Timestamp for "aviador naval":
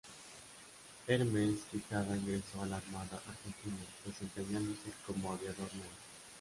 5.31-5.91